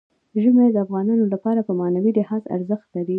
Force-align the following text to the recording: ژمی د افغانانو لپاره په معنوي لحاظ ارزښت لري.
ژمی 0.41 0.67
د 0.71 0.77
افغانانو 0.85 1.25
لپاره 1.33 1.59
په 1.67 1.71
معنوي 1.79 2.11
لحاظ 2.19 2.43
ارزښت 2.55 2.87
لري. 2.95 3.09